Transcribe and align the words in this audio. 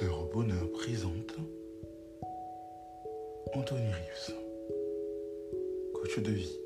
Au 0.00 0.30
bonheur 0.32 0.70
présente 0.70 1.34
Anthony 3.52 3.90
Rives, 3.92 4.34
coach 5.92 6.18
de 6.20 6.30
vie. 6.30 6.56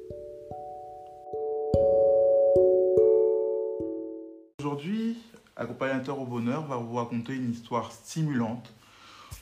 Aujourd'hui, 4.59 5.17
Accompagnateur 5.57 6.21
au 6.21 6.27
bonheur 6.27 6.67
va 6.67 6.77
vous 6.77 6.95
raconter 6.97 7.35
une 7.35 7.51
histoire 7.51 7.93
stimulante 7.93 8.71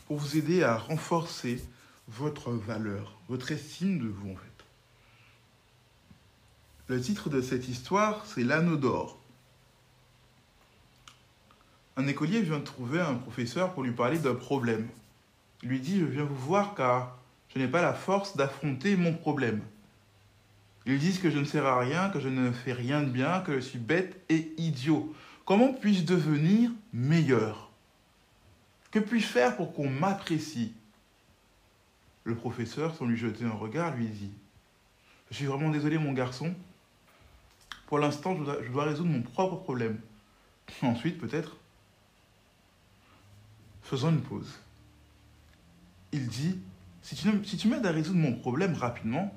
pour 0.06 0.18
vous 0.18 0.36
aider 0.36 0.62
à 0.62 0.76
renforcer 0.76 1.60
votre 2.06 2.52
valeur, 2.52 3.18
votre 3.28 3.50
estime 3.50 3.98
de 3.98 4.06
vous 4.06 4.30
en 4.30 4.36
fait. 4.36 4.64
Le 6.86 7.00
titre 7.00 7.28
de 7.28 7.42
cette 7.42 7.68
histoire, 7.68 8.24
c'est 8.26 8.44
L'anneau 8.44 8.76
d'or. 8.76 9.19
Un 12.00 12.06
écolier 12.06 12.40
vient 12.40 12.60
trouver 12.60 12.98
un 12.98 13.12
professeur 13.12 13.74
pour 13.74 13.82
lui 13.82 13.92
parler 13.92 14.18
d'un 14.18 14.34
problème. 14.34 14.88
Il 15.62 15.68
lui 15.68 15.80
dit, 15.80 16.00
je 16.00 16.06
viens 16.06 16.24
vous 16.24 16.34
voir 16.34 16.74
car 16.74 17.18
je 17.54 17.58
n'ai 17.58 17.68
pas 17.68 17.82
la 17.82 17.92
force 17.92 18.38
d'affronter 18.38 18.96
mon 18.96 19.12
problème. 19.12 19.60
Ils 20.86 20.98
disent 20.98 21.18
que 21.18 21.30
je 21.30 21.38
ne 21.38 21.44
sers 21.44 21.66
à 21.66 21.78
rien, 21.78 22.08
que 22.08 22.18
je 22.18 22.30
ne 22.30 22.52
fais 22.52 22.72
rien 22.72 23.02
de 23.02 23.10
bien, 23.10 23.40
que 23.40 23.52
je 23.52 23.60
suis 23.60 23.78
bête 23.78 24.18
et 24.30 24.50
idiot. 24.56 25.14
Comment 25.44 25.74
puis-je 25.74 26.04
devenir 26.04 26.70
meilleur? 26.94 27.68
Que 28.90 28.98
puis-je 28.98 29.26
faire 29.26 29.54
pour 29.58 29.74
qu'on 29.74 29.90
m'apprécie? 29.90 30.72
Le 32.24 32.34
professeur, 32.34 32.96
sans 32.96 33.04
lui 33.04 33.18
jeter 33.18 33.44
un 33.44 33.50
regard, 33.50 33.94
lui 33.94 34.06
dit, 34.06 34.32
je 35.30 35.36
suis 35.36 35.46
vraiment 35.46 35.68
désolé 35.68 35.98
mon 35.98 36.14
garçon. 36.14 36.54
Pour 37.88 37.98
l'instant, 37.98 38.38
je 38.38 38.70
dois, 38.72 38.84
résoudre 38.84 39.10
mon 39.10 39.20
propre 39.20 39.56
problème. 39.56 40.00
Ensuite, 40.80 41.18
peut-être, 41.18 41.58
Faisons 43.90 44.10
une 44.10 44.20
pause. 44.20 44.60
Il 46.12 46.28
dit, 46.28 46.60
si 47.02 47.16
tu, 47.16 47.66
m'aides 47.66 47.84
à 47.84 47.90
résoudre 47.90 48.20
mon 48.20 48.34
problème 48.36 48.74
rapidement, 48.74 49.34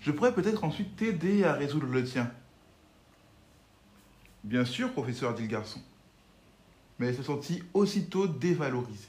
je 0.00 0.10
pourrais 0.10 0.32
peut-être 0.32 0.64
ensuite 0.64 0.96
t'aider 0.96 1.44
à 1.44 1.52
résoudre 1.52 1.84
le 1.84 2.02
tien. 2.02 2.32
Bien 4.44 4.64
sûr, 4.64 4.90
professeur, 4.92 5.34
dit 5.34 5.42
le 5.42 5.48
garçon. 5.48 5.78
Mais 6.98 7.10
il 7.10 7.14
se 7.14 7.22
sentit 7.22 7.62
aussitôt 7.74 8.26
dévalorisé. 8.26 9.08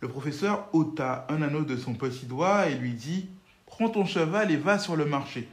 Le 0.00 0.08
professeur 0.08 0.68
ôta 0.72 1.24
un 1.30 1.40
anneau 1.40 1.62
de 1.62 1.76
son 1.76 1.94
petit 1.94 2.26
doigt 2.26 2.68
et 2.68 2.74
lui 2.74 2.94
dit 2.94 3.28
Prends 3.66 3.90
ton 3.90 4.06
cheval 4.06 4.50
et 4.50 4.56
va 4.56 4.80
sur 4.80 4.96
le 4.96 5.04
marché. 5.04 5.48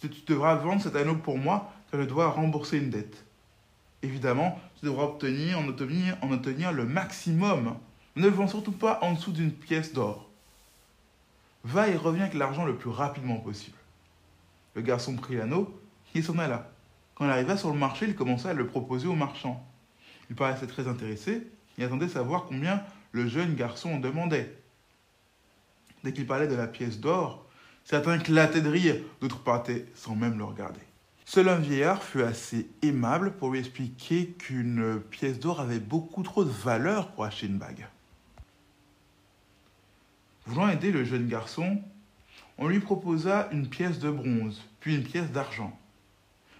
Tu 0.00 0.08
devras 0.26 0.56
vendre 0.56 0.82
cet 0.82 0.96
anneau 0.96 1.14
pour 1.14 1.38
moi, 1.38 1.72
car 1.88 2.00
je 2.00 2.06
dois 2.06 2.30
rembourser 2.30 2.78
une 2.78 2.90
dette. 2.90 3.24
Évidemment, 4.02 4.60
tu 4.78 4.86
devras 4.86 5.04
obtenir, 5.04 5.58
en, 5.58 5.68
obtenir, 5.68 6.16
en 6.22 6.32
obtenir 6.32 6.72
le 6.72 6.84
maximum. 6.84 7.76
Ne 8.16 8.28
vends 8.28 8.48
surtout 8.48 8.72
pas 8.72 8.98
en 9.02 9.12
dessous 9.12 9.32
d'une 9.32 9.52
pièce 9.52 9.92
d'or. 9.92 10.28
Va 11.64 11.88
et 11.88 11.96
reviens 11.96 12.24
avec 12.24 12.34
l'argent 12.34 12.64
le 12.64 12.76
plus 12.76 12.90
rapidement 12.90 13.36
possible. 13.36 13.76
Le 14.74 14.82
garçon 14.82 15.14
prit 15.14 15.36
l'anneau 15.36 15.80
et 16.14 16.22
s'en 16.22 16.38
alla. 16.38 16.70
Quand 17.14 17.24
il 17.24 17.30
arriva 17.30 17.56
sur 17.56 17.70
le 17.70 17.78
marché, 17.78 18.06
il 18.06 18.16
commença 18.16 18.50
à 18.50 18.54
le 18.54 18.66
proposer 18.66 19.06
au 19.06 19.14
marchand. 19.14 19.64
Il 20.28 20.36
paraissait 20.36 20.66
très 20.66 20.88
intéressé 20.88 21.46
et 21.78 21.84
attendait 21.84 22.08
savoir 22.08 22.46
combien 22.46 22.82
le 23.12 23.28
jeune 23.28 23.54
garçon 23.54 23.90
en 23.94 23.98
demandait. 23.98 24.56
Dès 26.02 26.12
qu'il 26.12 26.26
parlait 26.26 26.48
de 26.48 26.54
la 26.54 26.66
pièce 26.66 26.98
d'or, 26.98 27.46
certains 27.84 28.18
éclataient 28.18 28.60
de 28.60 28.68
rire, 28.68 28.96
d'autres 29.20 29.42
partaient 29.42 29.86
sans 29.94 30.16
même 30.16 30.38
le 30.38 30.44
regarder. 30.44 30.80
Seul 31.24 31.48
un 31.48 31.56
vieillard 31.56 32.02
fut 32.02 32.22
assez 32.22 32.68
aimable 32.82 33.32
pour 33.32 33.50
lui 33.50 33.60
expliquer 33.60 34.28
qu'une 34.38 35.00
pièce 35.10 35.38
d'or 35.38 35.60
avait 35.60 35.78
beaucoup 35.78 36.22
trop 36.22 36.44
de 36.44 36.50
valeur 36.50 37.12
pour 37.12 37.24
acheter 37.24 37.46
une 37.46 37.58
bague. 37.58 37.86
Voulant 40.46 40.68
aider 40.68 40.90
le 40.90 41.04
jeune 41.04 41.28
garçon, 41.28 41.80
on 42.58 42.66
lui 42.66 42.80
proposa 42.80 43.48
une 43.52 43.68
pièce 43.68 43.98
de 44.00 44.10
bronze, 44.10 44.62
puis 44.80 44.96
une 44.96 45.04
pièce 45.04 45.30
d'argent. 45.30 45.78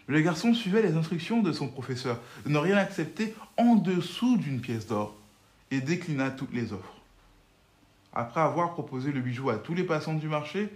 Le 0.06 0.20
garçon 0.20 0.54
suivait 0.54 0.82
les 0.82 0.94
instructions 0.94 1.42
de 1.42 1.52
son 1.52 1.68
professeur 1.68 2.20
de 2.44 2.50
ne 2.50 2.58
rien 2.58 2.76
accepter 2.76 3.34
en 3.56 3.74
dessous 3.76 4.36
d'une 4.36 4.60
pièce 4.60 4.86
d'or 4.86 5.16
et 5.70 5.80
déclina 5.80 6.30
toutes 6.30 6.52
les 6.52 6.72
offres. 6.72 6.94
Après 8.12 8.40
avoir 8.40 8.72
proposé 8.72 9.10
le 9.10 9.20
bijou 9.20 9.50
à 9.50 9.56
tous 9.56 9.74
les 9.74 9.84
passants 9.84 10.14
du 10.14 10.28
marché 10.28 10.68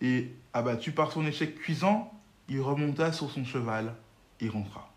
et 0.00 0.32
abattu 0.52 0.92
par 0.92 1.12
son 1.12 1.26
échec 1.26 1.54
cuisant, 1.56 2.12
il 2.52 2.60
remonta 2.60 3.12
sur 3.12 3.30
son 3.30 3.44
cheval 3.44 3.94
et 4.40 4.48
rentra. 4.48 4.90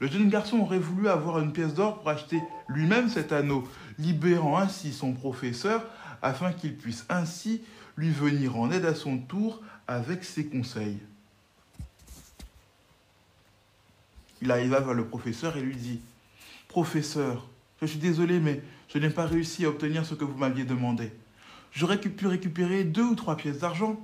Le 0.00 0.06
jeune 0.06 0.28
garçon 0.28 0.58
aurait 0.58 0.78
voulu 0.78 1.08
avoir 1.08 1.40
une 1.40 1.52
pièce 1.52 1.74
d'or 1.74 1.98
pour 1.98 2.08
acheter 2.08 2.40
lui-même 2.68 3.08
cet 3.08 3.32
anneau, 3.32 3.66
libérant 3.98 4.58
ainsi 4.58 4.92
son 4.92 5.12
professeur 5.12 5.84
afin 6.22 6.52
qu'il 6.52 6.76
puisse 6.76 7.04
ainsi 7.08 7.62
lui 7.96 8.10
venir 8.10 8.56
en 8.56 8.70
aide 8.70 8.84
à 8.84 8.94
son 8.94 9.18
tour 9.18 9.60
avec 9.88 10.22
ses 10.22 10.46
conseils. 10.46 10.98
Il 14.40 14.52
arriva 14.52 14.78
vers 14.78 14.94
le 14.94 15.06
professeur 15.06 15.56
et 15.56 15.62
lui 15.62 15.74
dit 15.74 16.00
Professeur, 16.68 17.48
je 17.80 17.86
suis 17.86 17.98
désolé, 17.98 18.38
mais 18.38 18.62
je 18.88 18.98
n'ai 18.98 19.10
pas 19.10 19.26
réussi 19.26 19.64
à 19.64 19.70
obtenir 19.70 20.06
ce 20.06 20.14
que 20.14 20.24
vous 20.24 20.38
m'aviez 20.38 20.64
demandé. 20.64 21.12
J'aurais 21.72 22.00
pu 22.00 22.26
récupérer 22.26 22.84
deux 22.84 23.02
ou 23.02 23.14
trois 23.16 23.36
pièces 23.36 23.58
d'argent, 23.58 24.00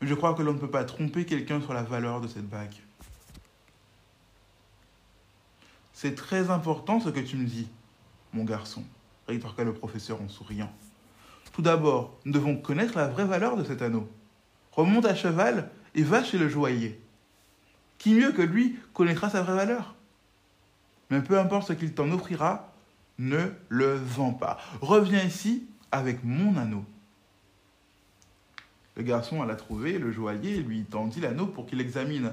je 0.00 0.14
crois 0.14 0.34
que 0.34 0.42
l'on 0.42 0.54
ne 0.54 0.58
peut 0.58 0.70
pas 0.70 0.84
tromper 0.84 1.24
quelqu'un 1.24 1.60
sur 1.60 1.74
la 1.74 1.82
valeur 1.82 2.20
de 2.20 2.28
cette 2.28 2.48
bague. 2.48 2.74
C'est 5.92 6.14
très 6.14 6.50
important 6.50 7.00
ce 7.00 7.08
que 7.08 7.20
tu 7.20 7.36
me 7.36 7.44
dis, 7.44 7.68
mon 8.32 8.44
garçon, 8.44 8.84
rétorqua 9.26 9.64
le 9.64 9.74
professeur 9.74 10.22
en 10.22 10.28
souriant. 10.28 10.72
Tout 11.52 11.62
d'abord, 11.62 12.16
nous 12.24 12.32
devons 12.32 12.56
connaître 12.56 12.96
la 12.96 13.08
vraie 13.08 13.24
valeur 13.24 13.56
de 13.56 13.64
cet 13.64 13.82
anneau. 13.82 14.08
Remonte 14.70 15.06
à 15.06 15.16
cheval 15.16 15.70
et 15.96 16.04
va 16.04 16.22
chez 16.22 16.38
le 16.38 16.48
joaillier. 16.48 17.00
Qui 17.98 18.14
mieux 18.14 18.30
que 18.30 18.42
lui 18.42 18.78
connaîtra 18.92 19.28
sa 19.28 19.42
vraie 19.42 19.56
valeur? 19.56 19.96
Mais 21.10 21.20
peu 21.20 21.36
importe 21.36 21.66
ce 21.66 21.72
qu'il 21.72 21.94
t'en 21.94 22.12
offrira, 22.12 22.72
ne 23.18 23.48
le 23.68 23.94
vends 23.94 24.32
pas. 24.32 24.58
Reviens 24.80 25.24
ici 25.24 25.66
avec 25.90 26.22
mon 26.22 26.56
anneau. 26.56 26.84
Le 28.98 29.04
garçon 29.04 29.40
alla 29.40 29.54
trouver 29.54 29.96
le 29.96 30.10
joaillier 30.10 30.56
lui 30.56 30.82
tendit 30.82 31.20
l'anneau 31.20 31.46
pour 31.46 31.66
qu'il 31.66 31.78
l'examine. 31.78 32.32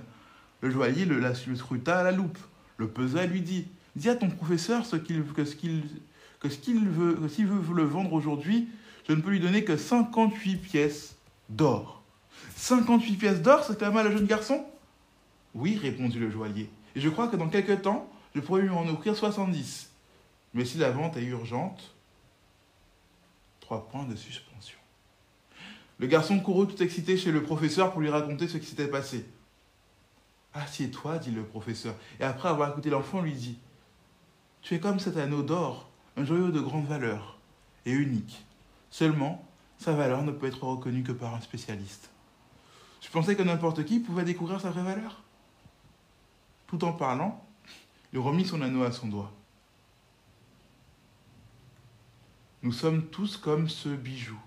Le 0.62 0.72
joaillier 0.72 1.06
le, 1.06 1.22
scruta 1.34 2.00
à 2.00 2.04
la 2.04 2.12
loupe, 2.12 2.40
le 2.78 2.88
pesa 2.90 3.24
et 3.24 3.28
lui 3.28 3.42
dit 3.42 3.68
Dis 3.96 4.10
à 4.10 4.16
ton 4.16 4.30
professeur 4.30 4.84
ce 4.84 4.96
qu'il, 4.96 5.24
que 5.24 5.42
veut, 6.90 7.30
s'il 7.30 7.46
veut 7.46 7.76
le 7.76 7.84
vendre 7.84 8.12
aujourd'hui, 8.14 8.68
je 9.08 9.14
ne 9.14 9.22
peux 9.22 9.30
lui 9.30 9.40
donner 9.40 9.64
que 9.64 9.78
58 9.78 10.58
pièces 10.58 11.16
d'or. 11.50 12.02
58 12.56 13.14
pièces 13.14 13.42
d'or, 13.44 13.64
s'exclama 13.64 14.02
le 14.02 14.12
jeune 14.12 14.26
garçon? 14.26 14.66
Oui, 15.54 15.78
répondit 15.78 16.18
le 16.18 16.32
joaillier. 16.32 16.68
Et 16.96 17.00
je 17.00 17.10
crois 17.10 17.28
que 17.28 17.36
dans 17.36 17.48
quelque 17.48 17.74
temps, 17.74 18.10
je 18.34 18.42
pourrais 18.42 18.64
lui 18.64 18.70
en 18.70 18.88
offrir 18.88 19.16
70. 19.16 19.92
Mais 20.56 20.66
si 20.66 20.80
la 20.80 20.90
vente 20.90 21.16
est 21.16 21.26
urgente, 21.26 21.94
trois 23.60 23.88
points 23.88 24.06
de 24.06 24.16
suspension. 24.16 24.80
Le 26.00 26.08
garçon 26.08 26.40
courut 26.40 26.68
tout 26.68 26.84
excité 26.84 27.18
chez 27.18 27.32
le 27.32 27.44
professeur 27.44 27.92
pour 27.92 28.02
lui 28.02 28.10
raconter 28.10 28.48
ce 28.48 28.58
qui 28.58 28.66
s'était 28.66 28.88
passé. 28.88 29.26
Assieds-toi, 30.54 31.18
dit 31.20 31.32
le 31.32 31.44
professeur, 31.44 31.96
et 32.20 32.24
après 32.24 32.50
avoir 32.50 32.72
écouté 32.72 32.90
l'enfant, 32.90 33.22
lui 33.22 33.34
dit 33.34 33.58
Tu 34.62 34.76
es 34.76 34.80
comme 34.80 35.00
cet 35.00 35.18
anneau 35.18 35.42
d'or, 35.42 35.90
un 36.18 36.26
joyau 36.26 36.50
de 36.50 36.60
grande 36.60 36.88
valeur 36.88 37.38
et 37.86 37.92
unique. 37.92 38.46
Seulement, 38.90 39.46
sa 39.78 39.94
valeur 39.94 40.24
ne 40.24 40.32
peut 40.32 40.48
être 40.48 40.64
reconnue 40.64 41.04
que 41.04 41.12
par 41.12 41.36
un 41.36 41.42
spécialiste. 41.42 42.10
Je 43.02 43.10
pensais 43.10 43.36
que 43.36 43.44
n'importe 43.44 43.86
qui 43.86 44.00
pouvait 44.00 44.24
découvrir 44.24 44.60
sa 44.60 44.72
vraie 44.72 44.84
valeur. 44.84 45.22
Tout 46.68 46.84
en 46.84 46.94
parlant, 46.94 47.46
il 48.14 48.20
remit 48.20 48.46
son 48.46 48.62
anneau 48.62 48.84
à 48.84 48.92
son 48.92 49.08
doigt. 49.08 49.32
Nous 52.64 52.72
sommes 52.72 53.06
tous 53.08 53.38
comme 53.38 53.70
ce 53.70 53.90
bijou 53.90 54.40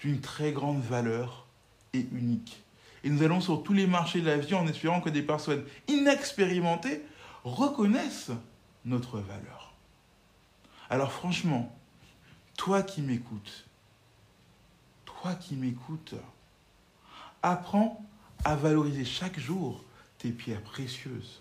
d'une 0.00 0.20
très 0.20 0.52
grande 0.52 0.82
valeur 0.82 1.46
et 1.92 2.06
unique. 2.12 2.62
Et 3.04 3.10
nous 3.10 3.22
allons 3.22 3.40
sur 3.40 3.62
tous 3.62 3.72
les 3.72 3.86
marchés 3.86 4.20
de 4.20 4.26
la 4.26 4.36
vie 4.36 4.54
en 4.54 4.66
espérant 4.66 5.00
que 5.00 5.10
des 5.10 5.22
personnes 5.22 5.64
inexpérimentées 5.88 7.02
reconnaissent 7.44 8.32
notre 8.84 9.18
valeur. 9.18 9.74
Alors 10.90 11.12
franchement, 11.12 11.74
toi 12.56 12.82
qui 12.82 13.02
m'écoutes, 13.02 13.66
toi 15.04 15.34
qui 15.34 15.54
m'écoutes, 15.56 16.14
apprends 17.42 18.04
à 18.44 18.56
valoriser 18.56 19.04
chaque 19.04 19.38
jour 19.38 19.84
tes 20.18 20.30
pierres 20.30 20.62
précieuses. 20.62 21.40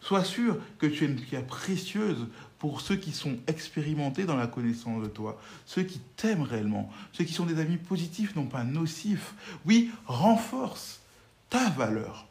Sois 0.00 0.24
sûr 0.24 0.58
que 0.78 0.86
tu 0.86 1.04
es 1.04 1.08
une 1.08 1.20
pierre 1.20 1.46
précieuse 1.46 2.26
pour 2.58 2.80
ceux 2.80 2.96
qui 2.96 3.12
sont 3.12 3.38
expérimentés 3.46 4.24
dans 4.24 4.36
la 4.36 4.46
connaissance 4.46 5.02
de 5.02 5.08
toi, 5.08 5.40
ceux 5.66 5.82
qui 5.82 5.98
t'aiment 6.16 6.42
réellement, 6.42 6.90
ceux 7.12 7.24
qui 7.24 7.32
sont 7.32 7.46
des 7.46 7.60
amis 7.60 7.76
positifs, 7.76 8.34
non 8.36 8.46
pas 8.46 8.64
nocifs. 8.64 9.34
Oui, 9.64 9.90
renforce 10.06 11.00
ta 11.48 11.68
valeur. 11.70 12.26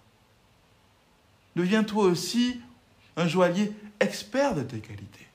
Deviens 1.56 1.83
toi 1.83 2.06
aussi 2.06 2.60
un 3.18 3.27
joaillier 3.27 3.71
expert 4.00 4.56
de 4.56 4.63
tes 4.63 4.80
qualités. 4.80 5.27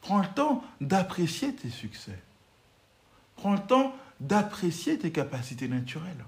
Prends 0.00 0.20
le 0.20 0.28
temps 0.34 0.64
d'apprécier 0.80 1.54
tes 1.54 1.70
succès. 1.70 2.18
Prends 3.36 3.52
le 3.52 3.60
temps 3.60 3.94
d'apprécier 4.20 4.98
tes 4.98 5.12
capacités 5.12 5.68
naturelles. 5.68 6.24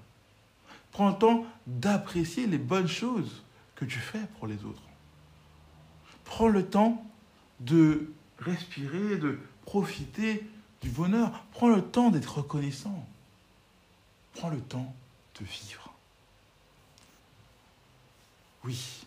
Prends 0.93 1.09
le 1.09 1.19
temps 1.19 1.47
d'apprécier 1.67 2.47
les 2.47 2.59
bonnes 2.59 2.89
choses 2.89 3.43
que 3.81 3.87
tu 3.87 3.99
fais 3.99 4.21
pour 4.39 4.47
les 4.47 4.63
autres. 4.65 4.83
Prends 6.25 6.49
le 6.49 6.67
temps 6.67 7.03
de 7.61 8.13
respirer, 8.39 9.17
de 9.17 9.39
profiter 9.65 10.47
du 10.83 10.91
bonheur. 10.91 11.45
Prends 11.53 11.71
le 11.71 11.83
temps 11.83 12.11
d'être 12.11 12.39
reconnaissant. 12.39 13.07
Prends 14.35 14.51
le 14.51 14.61
temps 14.61 14.95
de 15.41 15.45
vivre. 15.47 15.95
Oui. 18.65 19.07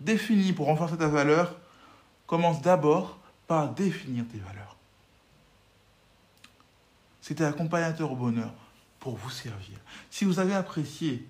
Définis 0.00 0.52
pour 0.52 0.66
renforcer 0.66 0.98
ta 0.98 1.06
valeur. 1.06 1.56
Commence 2.26 2.60
d'abord 2.60 3.18
par 3.46 3.72
définir 3.72 4.24
tes 4.26 4.38
valeurs. 4.38 4.76
C'était 7.20 7.44
accompagnateur 7.44 8.10
au 8.10 8.16
bonheur 8.16 8.52
pour 8.98 9.16
vous 9.16 9.30
servir. 9.30 9.78
Si 10.10 10.24
vous 10.24 10.40
avez 10.40 10.54
apprécié 10.54 11.26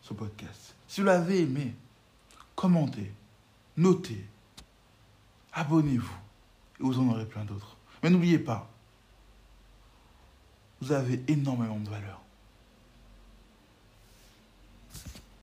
ce 0.00 0.14
podcast, 0.14 0.73
si 0.86 1.00
vous 1.00 1.06
l'avez 1.06 1.42
aimé, 1.42 1.74
commentez, 2.54 3.12
notez, 3.76 4.26
abonnez-vous 5.52 6.16
et 6.80 6.82
vous 6.82 6.98
en 6.98 7.08
aurez 7.10 7.26
plein 7.26 7.44
d'autres. 7.44 7.76
Mais 8.02 8.10
n'oubliez 8.10 8.38
pas, 8.38 8.70
vous 10.80 10.92
avez 10.92 11.22
énormément 11.28 11.78
de 11.78 11.88
valeur. 11.88 12.23